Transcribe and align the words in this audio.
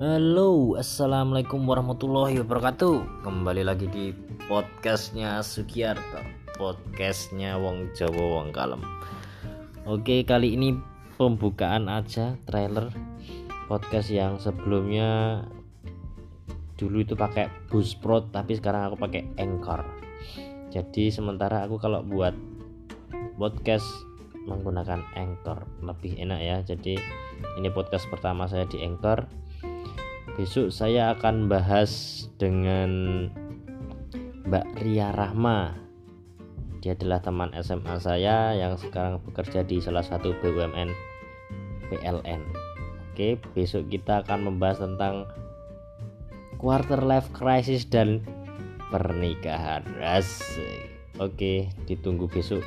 Halo, 0.00 0.80
assalamualaikum 0.80 1.60
warahmatullahi 1.68 2.40
wabarakatuh. 2.40 3.20
Kembali 3.20 3.60
lagi 3.60 3.84
di 3.84 4.16
podcastnya 4.48 5.44
Sugiarto, 5.44 6.24
podcastnya 6.56 7.60
Wong 7.60 7.92
Jawa 7.92 8.40
Wong 8.40 8.48
Kalem. 8.48 8.80
Oke, 9.84 10.24
kali 10.24 10.56
ini 10.56 10.72
pembukaan 11.20 11.92
aja 11.92 12.40
trailer 12.48 12.88
podcast 13.68 14.08
yang 14.08 14.40
sebelumnya 14.40 15.44
dulu 16.80 17.04
itu 17.04 17.12
pakai 17.12 17.52
Buzzsprout 17.68 18.32
tapi 18.32 18.56
sekarang 18.56 18.88
aku 18.88 19.04
pakai 19.04 19.28
Anchor. 19.36 19.84
Jadi 20.72 21.12
sementara 21.12 21.68
aku 21.68 21.76
kalau 21.76 22.00
buat 22.00 22.32
podcast 23.36 23.84
menggunakan 24.48 25.04
Anchor 25.12 25.60
lebih 25.84 26.16
enak 26.16 26.40
ya. 26.40 26.56
Jadi 26.64 26.96
ini 27.60 27.68
podcast 27.68 28.08
pertama 28.08 28.48
saya 28.48 28.64
di 28.64 28.80
Anchor. 28.80 29.28
Besok 30.40 30.72
saya 30.72 31.12
akan 31.12 31.52
bahas 31.52 32.24
dengan 32.40 32.88
Mbak 34.48 34.80
Ria 34.80 35.12
Rahma. 35.12 35.76
Dia 36.80 36.96
adalah 36.96 37.20
teman 37.20 37.52
SMA 37.60 38.00
saya 38.00 38.56
yang 38.56 38.80
sekarang 38.80 39.20
bekerja 39.20 39.68
di 39.68 39.84
salah 39.84 40.00
satu 40.00 40.32
BUMN 40.40 40.96
PLN. 41.92 42.40
Oke, 43.12 43.36
besok 43.52 43.92
kita 43.92 44.24
akan 44.24 44.48
membahas 44.48 44.80
tentang 44.80 45.28
quarter 46.56 47.04
life 47.04 47.28
crisis 47.36 47.84
dan 47.84 48.24
pernikahan. 48.88 49.84
Asik. 50.00 50.88
Oke, 51.20 51.68
ditunggu 51.84 52.32
besok. 52.32 52.64